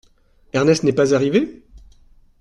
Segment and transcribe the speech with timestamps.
[0.51, 1.61] Ernest n’est pas arrivé?…